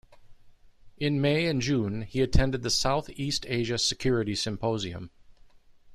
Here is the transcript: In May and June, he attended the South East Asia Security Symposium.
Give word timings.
In 0.97 1.21
May 1.21 1.45
and 1.45 1.61
June, 1.61 2.01
he 2.01 2.21
attended 2.21 2.63
the 2.63 2.71
South 2.71 3.07
East 3.11 3.45
Asia 3.47 3.77
Security 3.77 4.33
Symposium. 4.33 5.11